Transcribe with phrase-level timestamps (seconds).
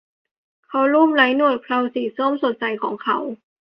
[0.67, 3.17] เขาลูบไล้หนวดเคราสีส้มสดใสของเขา